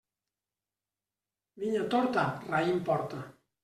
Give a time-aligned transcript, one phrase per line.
[1.61, 3.27] Vinya torta, raïm porta.